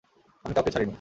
আমি 0.45 0.53
কাউকে 0.53 0.71
ছাড়িনি। 0.71 0.89